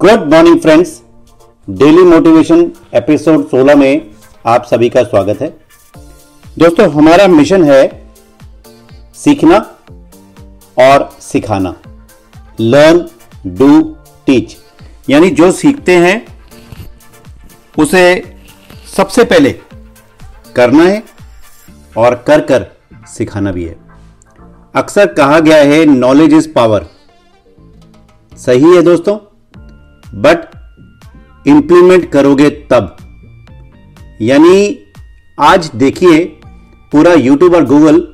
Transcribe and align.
Good 0.00 0.32
morning 0.32 0.60
friends. 0.60 1.02
Daily 1.70 2.02
motivation 2.02 2.72
episode 2.94 3.48
16 3.50 3.74
में 3.74 4.10
आप 4.46 4.64
सभी 4.64 4.88
का 4.88 5.02
स्वागत 5.02 5.40
है। 5.40 5.48
दोस्तों, 6.58 6.90
हमारा 6.92 7.26
मिशन 7.26 7.64
है 7.64 8.12
सीखना 9.14 9.56
और 10.78 11.16
सिखाना। 11.20 11.74
लर्न 12.60 13.08
डू 13.46 13.96
टीच 14.26 14.56
यानी 15.10 15.30
जो 15.30 15.52
सीखते 15.52 15.96
हैं, 15.96 16.26
उसे 17.78 18.36
सबसे 18.96 19.24
पहले 19.24 19.50
करना 20.56 20.82
है 20.82 21.02
और 21.96 22.14
कर 22.14 22.40
कर 22.40 22.66
सिखाना 23.06 23.52
भी 23.52 23.64
है। 23.64 23.76
अक्सर 24.74 25.06
कहा 25.06 25.40
गया 25.40 25.62
है 25.62 25.84
नॉलेज 25.84 26.32
इज़ 26.32 26.52
पावर 26.52 26.86
सही 28.36 28.76
है 28.76 28.82
दोस्तों? 28.82 29.18
बट 30.16 31.46
इंप्लीमेंट 31.48 32.10
करोगे 32.10 32.50
तब। 32.70 32.96
यानी 34.22 34.78
आज 35.38 35.70
देखिए, 35.74 36.24
पूरा 36.92 37.12
यूट्यूब 37.12 37.54
और 37.54 37.64
गूगल 37.64 38.06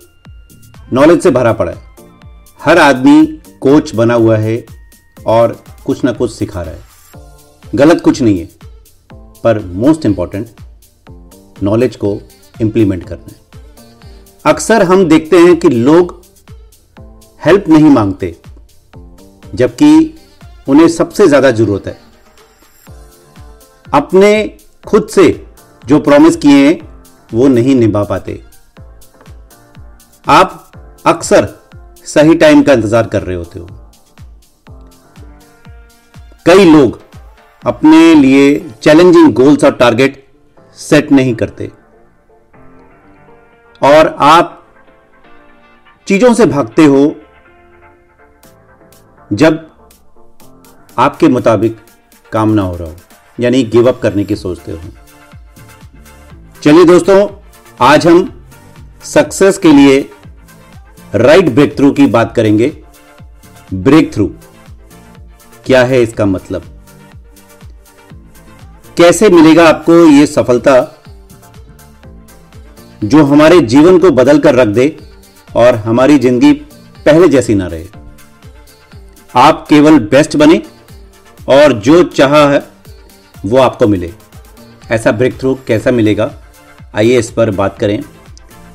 नॉलेज 0.92 1.20
से 1.22 1.30
भरा 1.30 1.52
पड़ा 1.52 1.72
है। 1.72 1.78
हर 2.60 2.78
आदमी 2.78 3.24
कोच 3.60 3.94
बना 3.94 4.14
हुआ 4.14 4.36
है 4.36 4.64
और 5.27 5.52
कुछ 5.84 6.04
ना 6.04 6.12
कुछ 6.12 6.32
सिखा 6.32 6.62
रहा 6.62 6.74
है। 6.74 6.80
गलत 7.74 8.00
कुछ 8.00 8.20
नहीं 8.22 8.38
है, 8.38 8.48
पर 9.44 9.58
मोस्ट 9.74 10.06
इंपॉर्टेंट 10.06 11.62
नॉलेज 11.62 11.96
को 11.96 12.19
इंप्लीमेंट 12.60 13.05
करना 13.08 13.27
है। 13.28 13.41
अक्सर 14.44 14.82
हम 14.82 15.05
देखते 15.05 15.38
हैं 15.38 15.56
कि 15.56 15.69
लोग 15.69 16.20
हेल्प 17.41 17.69
नहीं 17.69 17.91
मांगते, 17.91 18.34
जबकि 19.55 20.14
उन्हें 20.66 20.88
सबसे 20.88 21.26
ज़्यादा 21.28 21.50
ज़रूरत 21.50 21.86
है। 21.86 21.98
अपने 23.86 24.58
खुद 24.84 25.08
से 25.08 25.24
जो 25.84 25.98
प्रॉमिस 26.00 26.36
किए 26.36 26.66
हैं, 26.66 26.78
वो 27.30 27.48
नहीं 27.48 27.74
निभा 27.74 28.02
पाते। 28.04 28.41
आप 30.27 30.72
अक्सर 31.06 31.48
सही 32.06 32.34
टाइम 32.34 32.62
का 32.62 32.72
इंतज़ार 32.72 33.06
कर 33.06 33.22
रहे 33.22 33.36
होते 33.36 33.58
हो। 33.58 33.66
कई 36.46 36.64
लोग 36.64 37.00
अपने 37.62 38.14
लिए 38.14 38.58
चैलेंजिंग 38.82 39.32
गोल्स 39.34 39.64
और 39.64 39.74
टारगेट 39.76 40.24
सेट 40.78 41.12
नहीं 41.12 41.34
करते। 41.34 41.70
और 43.82 44.14
आप 44.20 44.58
चीज़ों 46.06 46.32
से 46.34 46.47
भागते 46.47 46.84
हो, 46.84 47.14
जब 49.30 49.69
आपके 50.96 51.28
मुताबिक 51.28 51.76
काम 52.32 52.48
ना 52.48 52.62
हो 52.62 52.76
रहा 52.76 52.88
हो, 52.88 52.96
यानी 53.40 53.62
गिव 53.64 53.88
अप 53.88 54.00
करने 54.00 54.24
की 54.24 54.36
सोचते 54.36 54.72
हो। 54.72 54.78
चलिए 56.62 56.84
दोस्तों, 56.84 57.28
आज 57.80 58.06
हम 58.06 58.46
सक्सेस 59.04 59.58
के 59.58 59.72
लिए 59.72 60.00
राइट 61.14 61.48
ब्रेक 61.48 61.76
थ्रू 61.76 61.90
की 61.92 62.06
बात 62.06 62.34
करेंगे। 62.34 62.70
ब्रेक 63.74 64.12
थ्रू 64.14 64.26
क्या 65.66 65.84
है 65.84 66.02
इसका 66.02 66.26
मतलब? 66.26 66.62
कैसे 68.96 69.28
मिलेगा 69.28 69.68
आपको 69.68 69.94
यह 70.06 70.26
सफलता 70.26 70.74
जो 73.04 73.24
हमारे 73.24 73.60
जीवन 73.62 73.98
को 73.98 74.10
बदल 74.10 74.38
कर 74.38 74.54
रख 74.54 74.68
दे 74.68 74.96
और 75.56 75.74
हमारी 75.76 76.18
ज़िंदगी 76.18 76.52
पहले 77.06 77.28
जैसी 77.28 77.54
ना 77.54 77.66
रहे? 77.66 77.86
आप 79.34 79.66
केवल 79.68 79.98
बेस्ट 80.08 80.36
बने 80.36 80.62
और 81.48 81.72
जो 81.72 82.04
चाह 82.04 82.50
है, 82.50 82.68
वो 83.46 83.58
आपको 83.58 83.88
मिले। 83.88 84.12
ऐसा 84.90 85.12
ब्रेक 85.12 85.38
थ्रू 85.38 85.58
कैसा 85.66 85.90
मिलेगा? 85.90 86.34
आइए 86.94 87.18
इस 87.18 87.30
पर 87.30 87.50
बात 87.50 87.78
करें। 87.78 88.02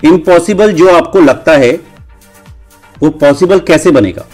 इम्पॉसिबल 0.03 0.73
जो 0.73 0.95
आपको 0.97 1.19
लगता 1.19 1.51
है, 1.51 1.71
वो 2.99 3.09
पॉसिबल 3.09 3.59
कैसे 3.59 3.91
बनेगा? 3.91 4.25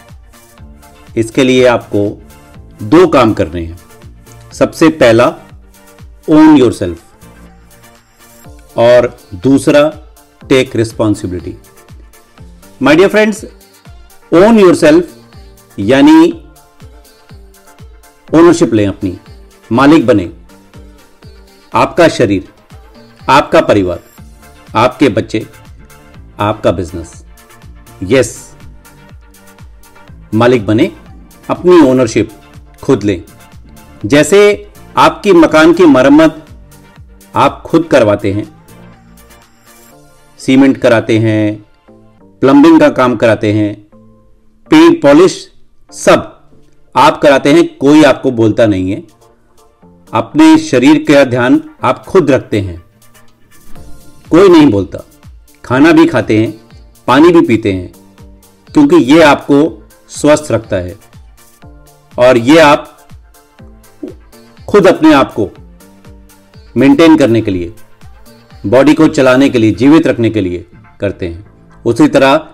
इसके 1.18 1.44
लिए 1.44 1.66
आपको 1.66 2.22
दो 2.84 3.08
काम 3.08 3.34
करने 3.34 3.62
हैं। 3.62 3.80
सबसे 4.54 4.90
पहला 4.90 5.36
ओन 6.30 6.58
योर 6.58 6.74
सेल्फ 6.74 7.02
और 8.78 9.18
दूसरा 9.36 9.94
take 10.50 10.76
responsibility 10.76 11.58
my 12.82 12.96
dear 12.96 13.10
friends 13.10 13.46
own 14.34 14.60
yourself 14.76 15.10
यानी 15.80 16.43
ओनरशिप 18.34 18.74
लें 18.74 18.88
अपनी। 18.88 19.18
मालिक 19.72 20.06
बने। 20.06 20.32
आपका 21.74 22.08
शरीर, 22.08 22.48
आपका 23.30 23.62
परिवार, 23.62 24.00
आपके 24.76 25.10
बच्चे, 25.10 25.48
आपका 26.40 26.72
बिज़नेस। 26.72 27.26
यस, 28.04 28.56
मालिक 30.34 30.66
बने, 30.66 30.92
अपनी 31.50 31.82
ओनरशिप 31.82 32.32
खुद 32.84 33.04
लें। 33.04 33.24
जैसे 34.06 34.70
आपकी 34.98 35.32
मकान 35.32 35.74
की 35.74 35.86
मरम्मत 35.86 36.46
आप 37.36 37.64
खुद 37.66 37.88
करवाते 37.92 38.34
हैं, 38.34 38.68
सीमेंट 40.38 40.78
कराते 40.78 41.18
हैं, 41.20 41.66
प्लम्बिंग 42.40 42.80
का 42.80 42.90
काम 42.90 43.16
कराते 43.16 43.54
हैं, 43.54 43.74
पेंट 44.70 45.02
पॉलिश 45.02 45.52
सब 45.92 46.33
आप 46.96 47.22
कराते 47.22 47.54
हैं, 47.54 47.78
कोई 47.78 48.04
आपको 48.04 48.32
बोलता 48.32 48.66
नहीं 48.66 48.92
है। 48.92 49.04
अपने 50.14 50.58
शरीर 50.58 51.06
का 51.08 51.24
ध्यान 51.24 51.70
आप 51.84 52.06
खुद 52.06 52.32
रखते 52.32 52.62
हैं। 52.62 52.84
कोई 54.32 54.50
नहीं 54.50 54.70
बोलता। 54.70 55.00
खाना 55.66 55.92
भी 55.92 56.08
खाते 56.08 56.38
हैं, 56.38 56.62
पानी 57.08 57.30
भी 57.30 57.42
पीते 57.42 57.74
हैं, 57.74 57.94
क्योंकि 58.74 58.96
यह 58.96 59.30
आपको 59.30 59.90
स्वस्थ 60.10 60.52
रखता 60.52 60.76
है। 60.76 61.00
और 62.20 62.38
यह 62.38 62.68
आप 62.68 63.08
खुद 64.68 64.88
अपने 64.88 65.14
आप 65.14 65.34
को 65.34 65.50
मेंटेन 66.78 67.18
करने 67.18 67.42
के 67.42 67.52
लिए 67.52 67.74
बॉडी 68.66 68.94
को 68.94 69.08
चलाने 69.08 69.50
के 69.50 69.58
लिए, 69.58 69.72
जीवित 69.72 70.08
रखने 70.08 70.30
के 70.30 70.42
लिए 70.42 70.68
करते 71.00 71.28
हैं। 71.28 71.46
उसी 71.86 72.08
तरह 72.08 72.50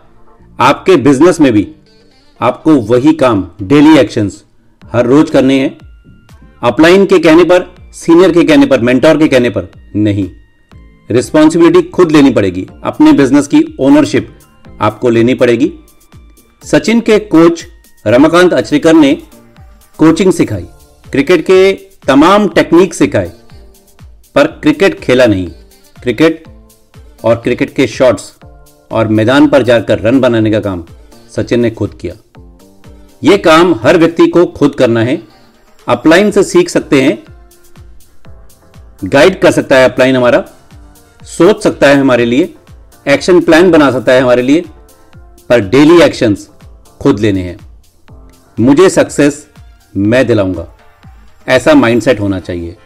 आपके 0.60 0.96
बिज़नेस 0.96 1.42
में 1.42 1.54
भी 1.54 1.76
आपको 2.42 2.76
वही 2.76 3.14
काम 3.14 3.48
डेली 3.62 3.98
एक्शंस 3.98 4.44
हर 4.94 5.06
रोज 5.06 5.30
करने 5.30 5.60
हैं। 5.60 5.78
अपलाइन 6.64 7.06
के 7.06 7.20
कहने 7.20 7.44
पर 7.44 7.76
सीनियर 7.94 8.32
के 8.32 8.44
कहने 8.44 8.66
पर 8.66 8.82
मेंटोर 8.82 9.18
के 9.18 9.28
कहने 9.28 9.50
पर 9.50 9.68
नहीं। 9.96 10.30
रिस्पॉन्सिबिलिटी 11.12 11.82
खुद 11.82 12.12
लेनी 12.12 12.32
पड़ेगी। 12.32 12.68
अपने 12.84 13.12
बिज़नेस 13.14 13.48
की 13.48 13.76
ओनरशिप 13.80 14.40
आपको 14.82 15.10
लेनी 15.10 15.34
पड़ेगी। 15.34 15.74
सचिन 16.64 17.02
के 17.02 17.20
कोच 17.20 17.66
रमाकांत 18.08 18.54
अचरिकर 18.54 18.94
ने 18.94 19.14
कोचिंग 19.98 20.32
सिखाई। 20.34 20.66
क्रिकेट 21.12 21.42
के 21.42 21.74
तमाम 22.08 22.48
टेक्निक 22.48 22.94
सिखाए। 22.94 23.32
पर 24.36 24.48
क्रिकेट 24.48 25.00
खेला 25.00 25.26
नहीं। 25.26 25.48
क्रिकेट 26.04 26.44
और 27.24 27.36
क्रिकेट 27.36 27.76
के 27.76 27.88
शॉट्स 27.88 28.34
और 28.92 29.08
मैदान 29.08 29.48
पर 29.48 29.64
जाकर 29.64 30.00
रन 30.00 30.20
बनाने 30.20 30.52
का 30.52 30.60
काम 30.60 30.84
सचिन 31.36 31.60
ने 31.60 31.72
खुद 31.72 31.98
किया। 32.02 32.16
यह 33.24 33.38
काम 33.38 33.76
हर 33.76 33.98
व्यक्ति 33.98 34.28
को 34.28 34.46
खुद 34.46 34.76
करना 34.76 35.00
है। 35.00 35.24
अपलाइन 35.88 36.32
से 36.32 36.44
सीख 36.44 36.70
सकते 36.70 37.02
हैं। 37.02 37.24
गाइड 39.04 39.42
कर 39.42 39.52
सकता 39.52 39.76
है 39.76 39.90
अपलाइन 39.90 40.16
हमारा। 40.16 40.46
सोच 41.24 41.64
सकता 41.64 41.88
है 41.88 41.96
हमारे 41.96 42.26
लिए। 42.26 42.56
एक्शन 43.08 43.42
प्लान 43.42 43.72
बना 43.72 43.92
सकता 43.92 44.12
है 44.12 44.22
हमारे 44.22 44.42
लिए। 44.42 44.66
पर 45.50 45.60
डेली 45.60 46.02
एक्शंस 46.02 46.50
खुद 47.02 47.20
लेने 47.20 47.42
हैं। 47.42 47.60
मुझे 48.60 48.90
सक्सेस 48.90 49.48
मैं 49.98 50.28
दिलाऊँगा। 50.28 50.78
ऐसा 51.48 51.74
माइंडसेट 51.74 52.20
होना 52.20 52.40
चाहिए। 52.40 52.78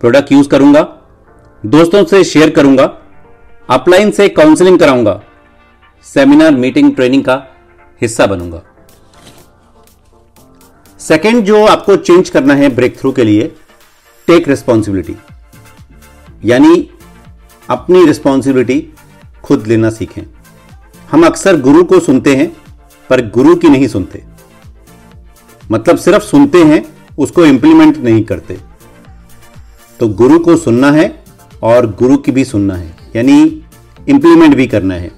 प्रोडक्ट 0.00 0.32
यूज़ 0.32 0.48
करूँगा। 0.48 0.82
दोस्तों 1.66 2.04
से 2.04 2.24
शेयर 2.24 2.50
करूँगा। 2.50 2.98
अपलाइन 3.70 4.10
से 4.10 4.28
काउंसलिंग 4.28 4.78
कराऊँगा। 4.78 5.22
सेमिनार, 6.02 6.50
मीटिंग, 6.50 6.94
ट्रेनिंग 6.94 7.24
का 7.24 7.46
हिस्सा 8.02 8.26
बनूँगा। 8.26 8.62
सेकेंड 11.08 11.44
जो 11.44 11.66
आपको 11.66 11.96
चेंज 11.96 12.30
करना 12.30 12.54
है 12.54 12.68
ब्रेक 12.68 13.00
थ्रू 13.00 13.12
के 13.12 13.24
लिए 13.24 13.56
टेक 14.26 14.48
रिस्पॉन्सिबिलिटी 14.48 15.16
यानी 16.44 16.90
अपनी 17.70 18.06
रिस्पॉन्सिबिलिटी 18.06 18.92
खुद 19.42 19.66
लेना 19.66 19.90
सीखें। 19.90 20.22
हम 21.10 21.26
अक्सर 21.26 21.60
गुरु 21.60 21.84
को 21.84 22.00
सुनते 22.00 22.36
हैं, 22.36 22.56
पर 23.10 23.30
गुरु 23.30 23.56
की 23.56 23.68
नहीं 23.68 23.88
सुनते। 23.88 24.24
मतलब 25.70 25.98
सिर्फ़ 25.98 26.24
सुनते 26.24 26.64
हैं, 26.64 26.96
उसको 27.18 27.46
इंप्लीमेंट 27.46 27.96
नहीं 27.96 28.24
करते। 28.24 28.58
तो 30.00 30.08
गुरु 30.08 30.38
को 30.38 30.56
सुनना 30.56 30.90
है, 30.90 31.24
और 31.62 31.86
गुरु 31.86 32.16
की 32.16 32.32
भी 32.32 32.44
सुनना 32.44 32.74
है। 32.74 32.96
यानी 33.16 33.64
इंप्लीमेंट 34.08 34.54
भी 34.54 34.66
करना 34.66 34.94
है। 34.94 35.12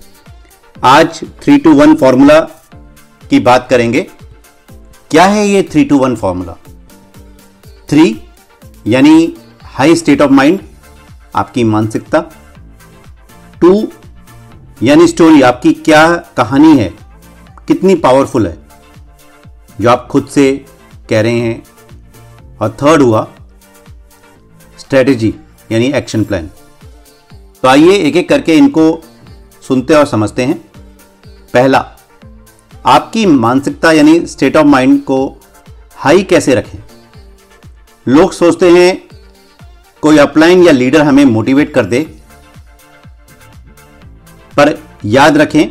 आज 0.84 1.20
थ्री 1.42 1.58
टू 1.58 1.74
वन 1.74 1.94
फॉर्मूला 1.94 2.40
की 3.30 3.40
बात 3.40 3.66
करेंगे। 3.70 4.06
क्या 5.16 5.24
है 5.24 5.46
ये 5.48 5.62
three 5.62 5.84
two 5.84 5.98
one 5.98 6.16
formula 6.16 6.52
three 7.88 8.22
यानी 8.86 9.36
हाई 9.62 9.94
स्टेट 9.94 10.20
ऑफ़ 10.20 10.30
माइंड 10.30 10.60
आपकी 11.36 11.64
मानसिकता। 11.64 12.20
टू 13.60 13.88
यानी 14.82 15.06
स्टोरी 15.08 15.42
आपकी 15.42 15.72
क्या 15.72 16.16
कहानी 16.16 16.76
है? 16.78 16.92
कितनी 17.68 17.94
पावरफुल 17.94 18.46
है? 18.46 18.58
जो 19.80 19.90
आप 19.90 20.06
खुद 20.10 20.28
से 20.28 20.66
कह 21.10 21.20
रहे 21.20 21.40
हैं। 21.40 21.62
और 22.60 22.76
थर्ड 22.82 23.02
हुआ 23.02 23.26
स्ट्रेटेजी 24.78 25.34
यानी 25.72 25.92
एक्शन 25.92 26.24
प्लान 26.24 26.50
तो 27.62 27.68
आइए 27.68 27.92
एक 27.92 28.16
एक 28.16 28.28
करके 28.28 28.56
इनको 28.56 29.02
सुनते 29.68 29.94
और 29.94 30.06
समझते 30.06 30.44
हैं। 30.44 30.58
पहला 31.52 31.95
आपकी 32.86 33.26
मानसिकता 33.26 33.92
यानी 33.92 34.26
स्टेट 34.26 34.56
ऑफ़ 34.56 34.66
माइंड 34.66 35.04
को 35.04 35.36
हाई 35.96 36.22
कैसे 36.22 36.54
रखें? 36.54 36.78
लोग 38.08 38.32
सोचते 38.32 38.70
हैं, 38.70 39.08
कोई 40.00 40.18
अपलाइन 40.18 40.62
या 40.62 40.72
लीडर 40.72 41.00
हमें 41.00 41.24
मोटिवेट 41.24 41.74
कर 41.74 41.84
दे, 41.84 42.00
पर 44.56 44.78
याद 45.04 45.36
रखें, 45.36 45.66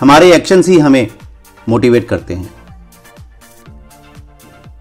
हमारे 0.00 0.32
एक्शंस 0.32 0.68
ही 0.68 0.78
हमें 0.78 1.08
मोटिवेट 1.68 2.08
करते 2.08 2.34
हैं। 2.34 2.54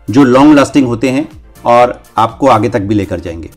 जो 0.10 0.24
लॉन्ग 0.24 0.56
लास्टिंग 0.56 0.88
होते 0.88 1.10
हैं 1.10 1.44
और 1.66 2.04
आपको 2.18 2.48
आगे 2.48 2.70
तक 2.70 2.80
भी 2.80 2.96
लेकर 2.96 3.20
जाएँगे। 3.20 3.50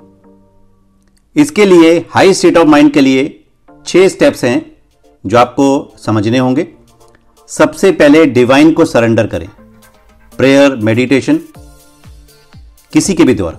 इसके 1.37 1.65
लिए 1.65 2.07
हाई 2.11 2.35
स्टेट 2.35 2.57
ऑफ़ 2.57 2.69
माइंड 2.69 2.93
के 2.93 3.01
लिए 3.01 3.45
छह 3.87 4.09
स्टेप्स 4.09 4.45
हैं 4.45 4.77
जो 5.27 5.39
आपको 5.39 5.95
समझने 5.99 6.39
होंगे। 6.39 6.82
सबसे 7.49 7.91
पहले 7.93 8.25
डिवाइन 8.27 8.73
को 8.73 8.85
सरेंडर 8.85 9.27
करें। 9.27 9.49
प्रेयर 10.33 10.77
मेडिटेशन 10.79 11.37
किसी 12.93 13.15
के 13.15 13.25
भी 13.25 13.35
द्वारा। 13.35 13.59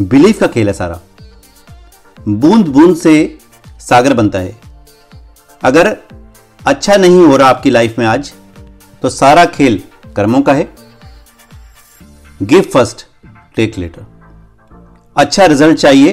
बिलीफ 0.00 0.38
का 0.40 0.46
खेल 0.46 0.66
है 0.66 0.72
सारा। 0.72 1.00
बूंद 2.18 2.66
बूंद 2.66 2.96
से 2.96 3.14
सागर 3.80 4.14
बनता 4.14 4.38
है। 4.38 4.56
अगर 5.62 5.96
अच्छा 6.60 6.96
नहीं 6.96 7.24
हो 7.26 7.36
रहा 7.36 7.48
आपकी 7.48 7.70
लाइफ 7.70 7.98
में 7.98 8.06
आज 8.06 8.32
तो 9.02 9.08
सारा 9.10 9.44
खेल 9.46 9.82
कर्मों 10.16 10.42
का 10.42 10.52
है। 10.52 10.68
गिव 12.42 12.62
फ़र्स्ट 12.62 13.06
टेक 13.56 13.78
लेटर 13.78 14.06
अच्छा 15.16 15.46
रिज़ल्ट 15.46 15.78
चाहिए, 15.78 16.12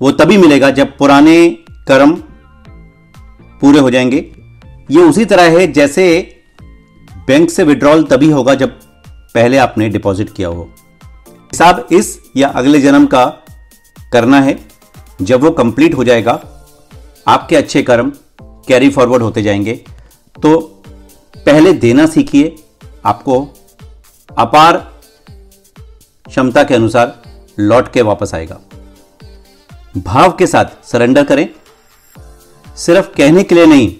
वो 0.00 0.10
तभी 0.12 0.36
मिलेगा 0.36 0.70
जब 0.70 0.96
पुराने 0.98 1.48
कर्म 1.88 2.22
पूरे 3.60 3.78
हो 3.78 3.90
जाएँगे। 3.90 4.32
ये 4.90 5.02
उसी 5.02 5.24
तरह 5.24 5.58
है 5.58 5.72
जैसे 5.72 6.36
बैंक 7.26 7.50
से 7.50 7.64
विड्रॉल 7.64 8.04
तभी 8.04 8.30
होगा 8.30 8.54
जब 8.54 8.70
पहले 9.08 9.58
आपने 9.58 9.88
डिपॉजिट 9.88 10.32
किया 10.32 10.48
हो। 10.48 10.70
हिसाब 11.28 11.88
इस 11.92 12.20
या 12.36 12.48
अगले 12.48 12.80
जन्म 12.80 13.06
का 13.06 13.26
करना 14.12 14.40
है। 14.40 14.58
जब 15.22 15.40
वो 15.40 15.50
कंप्लीट 15.50 15.94
हो 15.94 16.04
जाएगा, 16.04 16.32
आपके 17.28 17.56
अच्छे 17.56 17.82
कर्म 17.82 18.12
कैरी 18.42 18.90
फॉरवर्ड 18.90 19.22
होते 19.22 19.42
जाएँगे। 19.42 19.84
तो 20.42 20.82
पहले 21.36 21.72
देना 21.72 22.06
सीखिए, 22.06 22.56
आपको 23.04 23.48
अपार 24.38 24.76
क्षमता 26.28 26.64
के 26.64 26.74
अनुसार 26.74 27.22
लौट 27.58 27.92
के 27.92 28.02
वापस 28.02 28.34
आएगा। 28.34 28.60
भाव 29.96 30.32
के 30.32 30.46
साथ 30.46 30.86
सरेंडर 30.86 31.24
करें। 31.24 31.48
सिर्फ़ 32.76 33.06
कहने 33.06 33.42
के 33.42 33.54
लिए 33.54 33.66
नहीं। 33.66 33.96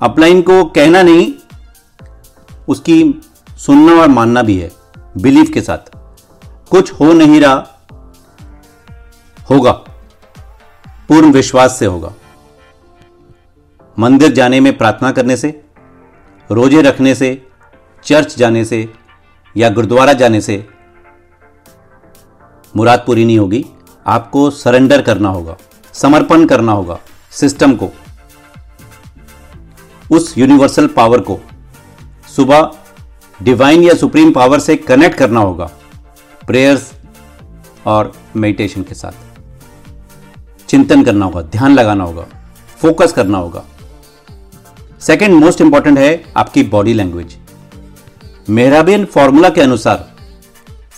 अपलाइन 0.00 0.42
को 0.42 0.64
कहना 0.64 1.02
नहीं, 1.02 1.34
उसकी 2.68 3.20
सुनना 3.58 4.02
और 4.02 4.08
मानना 4.08 4.42
भी 4.42 4.58
है, 4.58 4.70
बिलीव 5.16 5.50
के 5.54 5.60
साथ। 5.60 5.90
कुछ 6.70 6.92
हो 6.92 7.12
नहीं 7.12 7.40
रहा, 7.40 7.66
होगा। 9.50 9.72
पूर्ण 11.08 11.32
विश्वास 11.32 11.78
से 11.78 11.86
होगा। 11.86 12.12
मंदिर 13.98 14.32
जाने 14.32 14.60
में 14.60 14.76
प्रार्थना 14.78 15.10
करने 15.12 15.36
से, 15.36 15.64
रोज़े 16.50 16.82
रखने 16.82 17.14
से, 17.14 17.46
चर्च 18.04 18.36
जाने 18.36 18.64
से, 18.64 18.92
या 19.56 19.70
गुरुद्वारा 19.70 20.12
जाने 20.12 20.40
से 20.40 20.68
मुराद 22.76 22.98
पूरी 22.98 23.24
नहीं 23.24 23.38
होगी, 23.38 23.66
आपको 24.06 24.50
सरेंडर 24.50 25.02
करना 25.02 25.28
होगा। 25.28 25.56
समर्पण 25.94 26.46
करना 26.46 26.72
होगा 26.72 26.98
सिस्टम 27.32 27.74
को, 27.74 27.88
उस 30.10 30.36
यूनिवर्सल 30.38 30.86
पावर 30.86 31.20
को। 31.20 31.38
सुबह 32.36 32.70
डिवाइन 33.40 33.82
या 33.82 33.94
सुप्रीम 33.94 34.32
पावर 34.32 34.58
से 34.58 34.76
कनेक्ट 34.76 35.18
करना 35.18 35.40
होगा 35.40 35.70
प्रेयर्स 36.46 36.90
और 37.86 38.12
मेडिटेशन 38.36 38.82
के 38.82 38.94
साथ। 38.94 39.12
चिंतन 40.68 41.02
करना 41.04 41.24
होगा, 41.26 41.42
ध्यान 41.42 41.74
लगाना 41.74 42.04
होगा, 42.04 42.26
फोकस 42.78 43.12
करना 43.12 43.38
होगा। 43.38 43.64
सेकंड 45.00 45.34
मोस्ट 45.34 45.60
इंपॉर्टेंट 45.60 45.98
है 45.98 46.32
आपकी 46.36 46.62
बॉडी 46.62 46.92
लैंग्वेज। 46.92 47.36
मेहराबियन 48.50 49.04
फॉर्मूला 49.04 49.48
के 49.48 49.60
अनुसार 49.60 50.08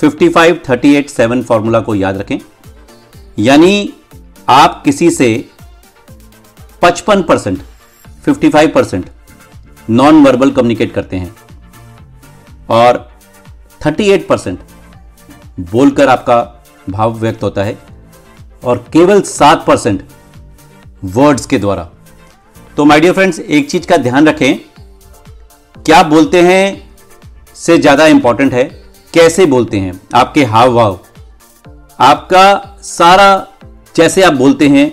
55 0.00 0.58
38 0.60 1.10
7 1.10 1.42
फॉर्मूला 1.42 1.80
को 1.80 1.94
याद 1.94 2.16
रखें। 2.16 2.38
यानी 3.38 3.92
आप 4.48 4.82
किसी 4.84 5.10
से 5.10 5.28
55 6.82 7.22
percent 7.22 7.58
fifty 8.24 8.48
percent 8.68 9.08
non 9.88 10.22
verbal 10.24 10.50
communicate 10.50 10.92
करते 10.94 11.16
हैं 11.16 11.34
और 12.70 12.98
38 13.80 14.26
परसेंट 14.28 14.58
बोलकर 15.60 16.08
आपका 16.08 16.38
भाव 16.90 17.14
व्यक्त 17.14 17.42
होता 17.42 17.64
है 17.64 17.78
और 18.64 18.84
केवल 18.92 19.22
7 19.22 19.66
परसेंट 19.66 20.02
वर्ड्स 21.04 21.46
के 21.46 21.58
द्वारा। 21.58 21.88
तो 22.76 22.84
माय 22.84 23.00
डियर 23.00 23.12
फ्रेंड्स 23.12 23.38
एक 23.38 23.70
चीज़ 23.70 23.86
का 23.86 23.96
ध्यान 23.96 24.28
रखें, 24.28 24.58
क्या 25.76 26.02
बोलते 26.02 26.42
हैं 26.42 26.90
से 27.56 27.78
ज़्यादा 27.78 28.06
इंपॉर्टेंट 28.06 28.52
है, 28.52 28.64
कैसे 29.14 29.46
बोलते 29.46 29.78
हैं, 29.78 30.00
आपके 30.14 30.44
हाव 30.44 30.74
भाव 30.74 30.98
आपका 31.98 32.78
सारा 32.82 33.46
जैसे 33.94 34.22
आप 34.22 34.32
बोलते 34.32 34.68
हैं 34.68 34.90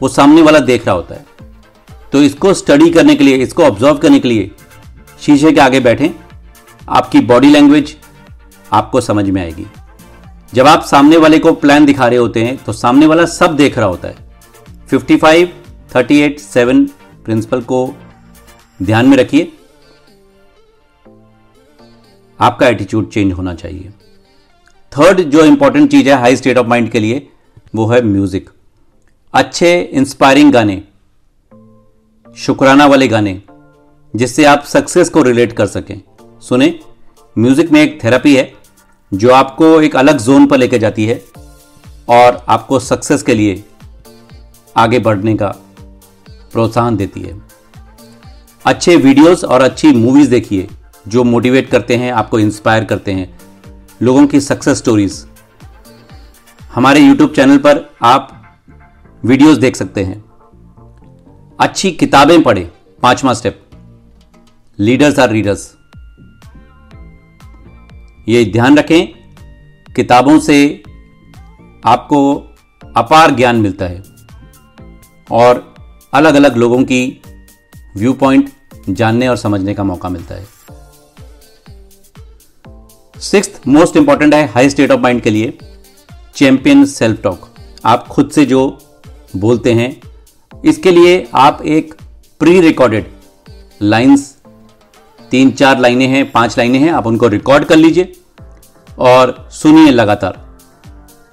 वो 0.00 0.08
सामने 0.08 0.42
वाला 0.42 0.58
देख 0.60 0.86
रहा 0.86 0.94
होता 0.94 1.14
है। 1.14 1.24
तो 2.12 2.22
इसको 2.22 2.52
स्टडी 2.54 2.90
करने 2.90 3.14
के 3.16 3.24
लिए 3.24 3.36
इसको 3.36 3.62
ऑब्ज़र्व 3.62 3.98
करने 3.98 4.20
के 4.20 4.28
लिए 4.28 4.50
शीशे 5.20 5.52
के 5.52 5.60
आगे 5.60 5.80
बैठें 5.80 6.08
आपकी 6.90 7.20
बॉडी 7.22 7.50
लैंग्वेज 7.50 7.96
आपको 8.72 9.00
समझ 9.00 9.28
में 9.30 9.40
आएगी। 9.42 9.66
जब 10.52 10.66
आप 10.66 10.84
सामने 10.84 11.16
वाले 11.16 11.38
को 11.38 11.52
प्लान 11.54 11.86
दिखा 11.86 12.06
रहे 12.08 12.18
होते 12.18 12.44
हैं 12.44 12.56
तो 12.56 12.72
सामने 12.72 13.06
वाला 13.06 13.24
सब 13.26 13.56
देख 13.56 13.78
रहा 13.78 13.86
होता 13.86 14.08
है। 14.08 14.16
55, 14.90 15.48
38, 15.92 16.40
7 16.48 16.86
प्रिंसिपल 17.24 17.60
को 17.62 17.94
ध्यान 18.80 19.08
में 19.08 19.16
रखिए। 19.16 19.52
आपका 22.40 22.68
एटीट्यूड 22.68 23.10
चेंज 23.10 23.32
होना 23.32 23.54
चाहिए। 23.54 23.92
थर्ड 24.92 25.20
जो 25.22 25.44
इंपॉर्टेंट 25.44 25.90
चीज़ 25.90 26.08
है 26.08 26.20
हाई 26.20 26.36
स्टेट 26.36 26.58
ऑफ़ 26.58 26.66
माइंड 26.66 26.90
के 26.90 27.00
लिए 27.00 27.28
वो 27.76 27.86
है 27.86 28.00
म्यूज़िक। 28.04 28.48
अच्छे 29.34 29.80
इंस्पायरिंग 29.92 30.52
गाने, 30.52 30.82
शुक्राना 32.36 32.86
वाले 32.86 33.08
गाने, 33.08 33.40
जिससे 34.14 34.44
आप 34.44 34.62
सक्सेस 34.64 35.10
को 35.10 35.22
रिलेट 35.22 35.52
कर 35.52 35.66
सकें। 35.66 36.00
सुने, 36.40 36.78
म्यूज़िक 37.36 37.72
में 37.72 37.80
एक 37.82 37.98
थेरेपी 38.04 38.34
है, 38.36 38.52
जो 39.12 39.32
आपको 39.32 39.80
एक 39.80 39.96
अलग 39.96 40.18
जोन 40.18 40.46
पर 40.46 40.58
लेकर 40.58 40.78
जाती 40.78 41.04
है, 41.04 41.22
और 42.08 42.44
आपको 42.48 42.78
सक्सेस 42.78 43.22
के 43.22 43.34
लिए 43.34 43.62
आगे 44.76 44.98
बढ़ने 44.98 45.34
का 45.34 45.54
प्रोत्साहन 46.52 46.96
देती 46.96 47.20
है। 47.20 47.40
अच्छे 48.64 48.96
वीडियोस 48.96 49.44
और 49.44 49.62
अच्छी 49.62 49.92
मूवीज़ 49.92 50.30
देखिए, 50.30 50.68
जो 51.08 51.24
मोटिवेट 51.24 51.70
करते 51.70 51.96
हैं, 51.96 52.12
आपको 52.12 52.38
इंस्पायर 52.38 52.84
करते 52.84 53.12
हैं, 53.12 53.38
लोगों 54.02 54.26
की 54.26 54.40
सक्सेस 54.40 54.78
स्टोरीज 54.78 55.24
हमारे 56.76 57.00
यूट्यूब 57.00 57.32
चैनल 57.32 57.58
पर 57.58 57.78
आप 58.02 58.32
वीडियोस 59.24 59.58
देख 59.58 59.76
सकते 59.76 60.02
हैं। 60.04 60.24
अच्छी 61.60 61.90
किताबें 61.90 62.42
पढ़ें, 62.42 62.66
पांचवा 63.02 63.32
स्टेप। 63.34 63.62
लीडर्स 64.78 65.18
आर 65.18 65.30
रीडर्स 65.30 65.64
ये 68.28 68.44
ध्यान 68.44 68.78
रखें, 68.78 69.06
किताबों 69.96 70.38
से 70.38 70.82
आपको 71.84 72.36
अपार 72.96 73.30
ज्ञान 73.30 73.56
मिलता 73.56 73.84
है 73.84 74.02
और 75.30 75.74
अलग 76.14 76.34
अलग 76.34 76.56
लोगों 76.56 76.82
की 76.84 77.22
व्यू 77.96 78.12
पॉइंट 78.12 78.50
जानने 78.88 79.28
और 79.28 79.36
समझने 79.36 79.74
का 79.74 79.84
मौका 79.84 80.08
मिलता 80.08 80.34
है। 80.34 80.46
सिक्स 83.20 83.60
मोस्ट 83.68 83.96
इंपॉर्टेंट 83.96 84.34
है 84.34 84.46
हाई 84.46 84.70
स्टेट 84.70 84.90
ऑफ़ 84.90 85.00
माइंड 85.00 85.22
के 85.22 85.30
लिए। 85.30 85.58
Champion 86.36 86.84
self 86.86 87.22
talk. 87.22 87.48
आप 87.84 88.06
खुद 88.08 88.30
से 88.30 88.44
जो 88.46 88.78
बोलते 89.36 89.72
हैं, 89.72 90.00
इसके 90.52 90.90
लिए 90.90 91.26
आप 91.34 91.62
एक 91.64 91.94
प्री 92.40 92.60
रिकॉर्डेड 92.60 93.06
लाइंस 93.82 94.34
तीन 95.30 95.50
चार 95.50 95.78
लाइनें 95.78 96.06
हैं, 96.06 96.30
पाँच 96.32 96.56
लाइनें 96.58 96.78
हैं, 96.78 96.90
आप 96.90 97.06
उनको 97.06 97.28
रिकॉर्ड 97.28 97.64
कर 97.64 97.76
लीजिए 97.76 98.12
और 99.00 99.48
सुनिए 99.52 99.90
लगातार। 99.90 100.38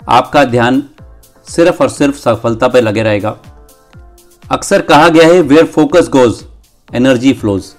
आपका 0.10 0.44
ध्यान 0.46 0.84
सिर्फ़ 1.48 1.84
और 1.84 1.90
सिर्फ़ 1.90 2.18
सफलता 2.20 2.68
पर 2.68 2.82
लगे 2.82 3.04
रहेगा। 3.04 3.36
अक्सर 4.44 4.82
कहा 4.84 5.10
गया 5.10 5.28
है 5.28 5.42
where 5.42 5.66
focus 5.66 6.10
goes 6.10 6.44
energy 6.90 7.34
flows 7.34 7.72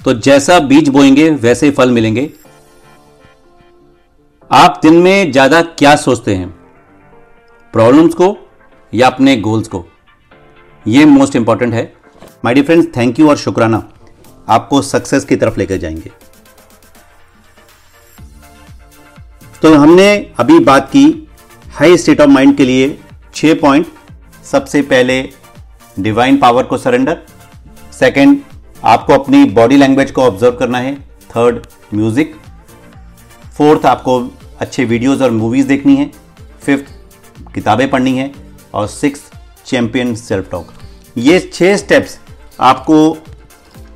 तो 0.00 0.14
जैसा 0.14 0.58
बीज 0.60 0.88
बोएँगे, 0.88 1.30
वैसे 1.30 1.70
फल 1.70 1.90
मिलेंगे। 1.90 2.30
आप 4.50 4.78
दिन 4.82 4.94
में 4.94 5.32
ज़्यादा 5.32 5.62
क्या 5.62 5.96
सोचते 5.96 6.34
हैं? 6.34 6.54
प्रॉब्लम्स 7.76 8.14
को 8.14 8.26
या 8.92 9.06
अपने 9.06 9.36
गोल्स 9.36 9.66
को। 9.68 9.84
यह 10.86 11.06
मोस्ट 11.06 11.34
इंपॉर्टेंट 11.36 11.74
है। 11.74 11.82
My 12.44 12.54
dear 12.54 12.66
friends 12.66 12.86
thank 12.96 13.18
you 13.20 13.28
और 13.28 13.36
शुक्राना। 13.36 13.82
आपको 14.48 14.80
सक्सेस 14.82 15.24
की 15.24 15.36
तरफ़ 15.36 15.58
लेकर 15.58 15.76
जाएँगे। 15.76 16.10
तो 19.62 19.74
हमने 19.74 20.08
अभी 20.38 20.58
बात 20.60 20.88
की 20.90 21.04
हाई 21.74 21.96
स्टेट 21.96 22.20
ऑफ़ 22.20 22.30
माइंड 22.30 22.56
के 22.56 22.64
लिए 22.64 22.98
छह 23.34 23.54
पॉइंट 23.54 23.86
सबसे 24.44 24.82
पहले 24.84 25.20
डिवाइन 25.98 26.38
पावर 26.38 26.64
को 26.64 26.78
सरेंडर 26.78 27.22
सेकंड 27.92 28.40
आपको 28.84 29.12
अपनी 29.14 29.44
बॉडी 29.52 29.76
लैंग्वेज 29.76 30.10
को 30.10 30.22
ऑब्ज़र्व 30.22 30.56
करना 30.56 30.78
है। 30.78 30.98
थर्ड 31.30 31.66
म्यूज़िक 31.94 32.34
फोर्थ 33.58 33.86
आपको 33.86 34.20
अच्छे 34.60 34.84
वीडियोस 34.84 35.22
और 35.22 35.30
मूवीज़ 35.32 35.68
देखनी 35.68 35.96
है। 35.96 36.10
फिफ्थ 36.62 36.94
किताबें 37.54 37.88
पढ़नी 37.90 38.16
है 38.18 38.32
और 38.74 38.86
सिक्स 38.86 39.22
चैंपियन 39.66 40.14
सेल्फ 40.14 40.50
टॉक 40.50 40.72
ये 41.18 41.38
छह 41.54 41.76
स्टेप्स 41.76 42.18
आपको 42.60 42.96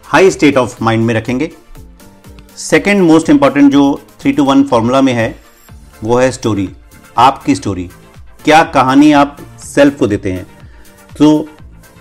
हाई 0.04 0.30
स्टेट 0.30 0.56
ऑफ़ 0.56 0.76
माइंड 0.84 1.04
में 1.06 1.14
रखेंगे। 1.14 1.50
सेकेंड 2.56 3.02
मोस्ट 3.02 3.30
इंपॉर्टेंट 3.30 3.72
जो 3.72 4.00
थ्री 4.20 4.32
टू 4.32 4.44
वन 4.44 4.62
फॉर्मूला 4.64 5.00
में 5.00 5.12
है, 5.12 5.34
वो 6.04 6.18
है 6.18 6.30
स्टोरी 6.32 6.68
आपकी 7.18 7.54
स्टोरी 7.54 7.88
क्या 8.44 8.62
कहानी 8.64 9.12
आप 9.12 9.36
सेल्फ 9.64 9.98
को 9.98 10.06
देते 10.06 10.32
हैं? 10.32 10.46
तो 11.18 11.48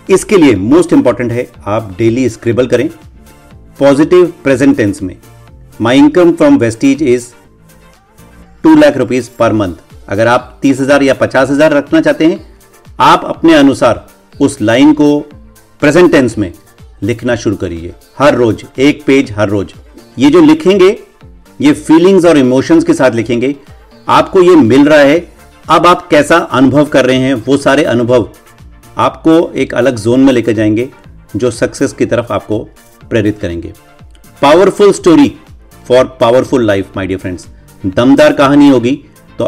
इसके 0.09 0.37
लिए 0.37 0.55
मोस्ट 0.55 0.93
इंपॉर्टेंट 0.93 1.31
है, 1.31 1.47
आप 1.67 1.95
डेली 1.97 2.29
स्क्रिबल 2.29 2.67
करें। 2.67 2.89
पॉजिटिव 3.79 4.25
प्रेजेंट 4.43 4.75
टेंस 4.77 5.01
में। 5.01 5.15
My 5.81 5.97
income 5.97 6.31
from 6.33 6.57
Vestige 6.57 7.03
is 7.03 7.27
two 8.63 8.75
lakh 8.75 8.97
rupees 8.97 9.29
per 9.39 9.53
month 9.53 9.73
अगर 10.09 10.27
आप 10.27 10.57
तीस 10.61 10.79
हज़ार 10.79 11.03
या 11.03 11.13
पचास 11.13 11.49
हज़ार 11.49 11.73
रखना 11.73 12.01
चाहते 12.01 12.25
हैं, 12.25 12.39
आप 12.99 13.25
अपने 13.25 13.53
अनुसार 13.53 14.05
उस 14.41 14.61
लाइन 14.61 14.93
को 14.93 15.19
प्रेजेंट 15.81 16.11
टेंस 16.11 16.37
में 16.37 16.51
लिखना 17.03 17.35
शुरू 17.35 17.55
करिए। 17.55 17.93
हर 18.19 18.35
रोज, 18.35 18.63
एक 18.79 19.03
पेज 19.05 19.31
हर 19.31 19.49
रोज। 19.49 19.73
ये 20.17 20.29
जो 20.29 20.41
लिखेंगे, 20.41 20.97
ये 21.61 21.73
फीलिंग्स 21.73 22.25
और 22.25 22.37
इमोशंस 22.37 22.83
के 22.83 22.93
साथ 22.93 23.11
लिखेंगे। 23.11 23.55
आपको 24.07 24.41
ये 24.41 24.55
मिल 24.55 24.87
रहा 24.87 24.99
है। 24.99 25.19
अब 25.69 25.87
आप 25.87 26.07
कैसा 26.07 26.37
अनुभव 26.37 26.85
कर 26.85 27.05
रहे 27.05 27.17
हैं, 27.17 27.33
वो 27.35 27.57
सारे 27.57 27.83
अनुभव 27.83 28.29
आपको 28.97 29.51
एक 29.53 29.73
अलग 29.73 29.95
जोन 29.95 30.19
में 30.19 30.33
लेकर 30.33 30.53
जाएँगे, 30.53 30.89
जो 31.35 31.51
सक्सेस 31.51 31.93
की 31.93 32.05
तरफ़ 32.05 32.33
आपको 32.33 32.59
प्रेरित 33.09 33.39
करेंगे। 33.39 33.73
Powerful 34.41 34.91
story 34.93 35.31
for 35.87 36.05
powerful 36.21 36.65
life 36.65 36.97
my 36.97 37.07
dear 37.07 37.19
friends 37.19 37.47
दमदार 37.85 38.33
कहानी 38.33 38.69
होगी 38.69 38.95
तो 39.39 39.45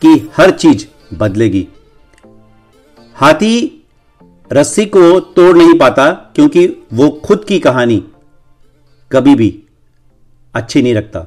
आपकी 0.00 0.30
हर 0.36 0.50
चीज़ 0.50 0.84
बदलेगी। 1.14 1.66
हाथी 3.16 3.54
रस्सी 4.50 4.84
को 4.86 5.20
तोड़ 5.20 5.56
नहीं 5.56 5.78
पाता 5.78 6.10
क्योंकि 6.34 6.66
वो 6.92 7.08
खुद 7.24 7.44
की 7.44 7.58
कहानी 7.58 7.96
कभी 9.10 9.34
भी 9.34 9.48
अच्छी 10.54 10.82
नहीं 10.82 10.94
रखता। 10.94 11.24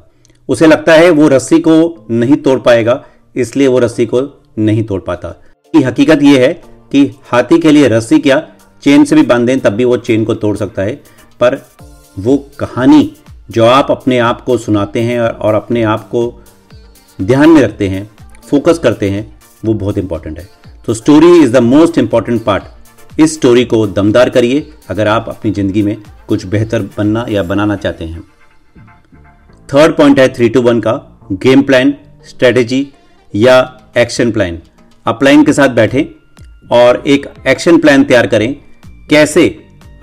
उसे 0.50 0.68
लगता 0.68 0.94
है 0.94 1.10
वो 1.10 1.28
रस्सी 1.28 1.60
को 1.60 2.06
नहीं 2.12 2.36
तोड़ 2.38 2.60
पाएगा, 2.60 3.04
इसलिए 3.36 3.68
वो 3.68 3.80
रस्सी 3.80 4.06
को 4.06 4.22
नहीं 4.60 4.84
तोड़ 4.84 5.02
पाता। 5.02 5.30
की 5.74 5.82
हकीकत 5.84 6.24
यह 6.24 6.40
है 6.42 6.54
कि 6.92 7.04
हाथी 7.24 7.60
के 7.60 7.72
लिए 7.72 7.88
रस्सी 7.88 8.20
क्या, 8.20 8.40
चेन 8.84 9.04
से 9.06 9.16
भी 9.16 9.24
बाँध 9.24 9.46
दें 9.48 9.60
तब 9.60 9.74
भी 9.74 9.86
वो 9.86 9.98
चेन 9.98 10.26
को 10.26 10.34
तोड़ 10.36 10.56
सकता 10.58 10.82
है। 10.82 10.96
पर 11.40 11.62
वो 12.20 12.38
कहानी 12.60 13.04
जो 13.50 13.66
आप 13.66 13.92
अपने 13.92 14.18
आप 14.22 14.42
को 14.42 14.58
सुनाते 14.58 15.02
हैं 15.02 15.20
और 15.20 15.54
अपने 15.56 15.84
आप 15.84 16.10
को 16.10 16.24
ध्यान 17.20 17.50
में 17.50 17.62
रखते 17.62 17.88
हैं 17.90 18.10
फोकस 18.52 18.80
करते 18.80 19.10
हैं, 19.10 19.26
वो 19.66 19.74
बहुत 19.76 19.98
इंपॉर्टेंट 19.98 20.40
है। 20.40 20.48
तो 20.86 20.94
story 20.94 21.38
is 21.40 21.52
the 21.52 21.58
most 21.64 21.98
important 21.98 22.44
part 22.44 23.20
इस 23.20 23.34
स्टोरी 23.34 23.64
को 23.66 23.86
दमदार 23.90 24.30
करिए, 24.30 24.72
अगर 24.90 25.08
आप 25.08 25.30
अपनी 25.30 25.52
ज़िंदगी 25.52 25.82
में 25.84 25.98
कुछ 26.28 26.46
बेहतर 26.46 26.82
बनना 26.98 27.26
या 27.30 27.44
बनाना 27.44 27.76
चाहते 27.76 28.06
हैं। 28.06 28.22
थर्ड 29.70 29.96
पॉइंट 29.98 30.20
है 30.20 30.28
थ्री 30.34 30.50
टू 30.50 30.62
वन 30.62 30.80
का 30.80 30.94
गेम 31.34 31.62
प्लान 31.62 31.94
स्ट्रेटेजी 32.30 32.88
या 33.34 33.58
एक्शन 33.98 34.32
प्लान 34.32 34.60
आप 35.06 35.16
अपलाइन 35.16 35.44
के 35.44 35.54
साथ 35.54 35.70
बैठें 35.72 36.04
और 36.72 37.04
एक 37.08 37.26
एक्शन 37.48 37.78
प्लान 37.78 38.04
तैयार 38.04 38.28
करें, 38.28 38.54
कैसे 39.10 39.44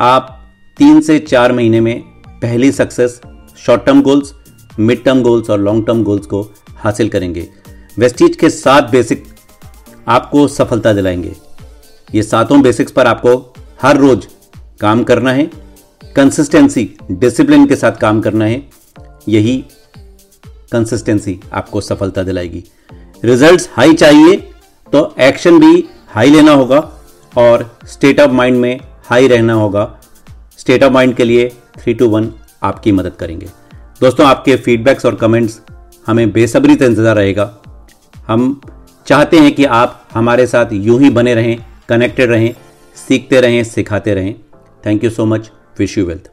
आप 0.00 0.34
तीन 0.78 1.00
से 1.00 1.18
चार 1.18 1.52
महीने 1.52 1.80
में 1.80 2.00
पहली 2.42 2.70
success 2.72 3.20
short 3.58 3.84
term 3.86 4.02
goals 4.02 4.34
mid 4.78 5.04
term 5.04 5.22
goals 5.22 5.50
और 5.50 5.60
लॉन्ग 5.60 5.86
टर्म 5.86 6.02
गोल्स 6.04 6.26
को 6.26 6.42
हासिल 6.76 7.08
करेंगे। 7.08 7.48
वेस्टीज 7.98 8.36
के 8.36 8.48
सात 8.50 8.90
बेसिक 8.90 9.24
आपको 10.08 10.46
सफलता 10.48 10.92
दिलाएँगे। 10.92 11.32
ये 12.14 12.22
सातों 12.22 12.60
बेसिक्स 12.62 12.92
पर 12.92 13.06
आपको 13.06 13.32
हर 13.82 13.96
रोज 13.96 14.26
काम 14.80 15.02
करना 15.04 15.32
है। 15.32 15.50
कंसिस्टेंसी 16.16 16.88
डिसिप्लिन 17.10 17.66
के 17.66 17.76
साथ 17.76 17.92
काम 17.92 18.20
करना 18.20 18.44
है। 18.44 18.62
यही 19.28 19.56
कंसिस्टेंसी 20.72 21.38
आपको 21.52 21.80
सफलता 21.80 22.22
दिलाएगी। 22.22 22.64
रिजल्ट्स 23.24 23.68
हाई 23.72 23.94
चाहिए 23.94 24.36
तो 24.92 25.14
एक्शन 25.20 25.58
भी 25.60 25.84
हाई 26.08 26.30
लेना 26.30 26.52
होगा 26.52 26.78
और 27.32 27.70
स्टेट 27.86 28.20
ऑफ़ 28.20 28.30
माइंड 28.32 28.56
में 28.56 28.80
हाई 29.04 29.28
रहना 29.28 29.54
होगा। 29.54 29.94
स्टेट 30.58 30.84
ऑफ़ 30.84 30.92
माइंड 30.92 31.14
के 31.16 31.24
लिए 31.24 31.48
थ्री 31.78 31.94
टू 31.94 32.08
वन 32.08 32.32
आपकी 32.62 32.92
मदद 32.92 33.16
करेंगे। 33.16 33.46
दोस्तों, 34.00 34.26
आपके 34.26 34.56
फीडबैक्स 34.56 35.06
और 35.06 35.14
कमेंट्स 35.14 35.60
हमें 36.06 36.30
बेसब्री 36.32 36.74
से 36.74 36.86
इंतज़ार 36.86 37.16
रहेगा। 37.16 37.54
हम 38.28 38.60
चाहते 39.06 39.38
हैं 39.38 39.54
कि 39.54 39.64
आप 39.64 40.08
हमारे 40.14 40.46
साथ 40.46 40.72
यूँ 40.72 41.00
ही 41.00 41.10
बने 41.10 41.34
रहें 41.34 41.56
कनेक्टेड 41.88 42.30
रहें, 42.30 42.54
सीखते 42.96 43.40
रहें, 43.40 43.62
सिखाते 43.64 44.14
रहें। 44.14 44.34
Thank 44.86 45.04
you 45.04 45.10
so 45.10 45.24
much 45.26 45.50
wish 45.78 45.98
you 45.98 46.04
wealth 46.06 46.30